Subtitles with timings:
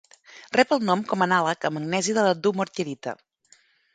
[0.57, 3.17] Rep el nom com anàleg amb magnesi de la dumortierita.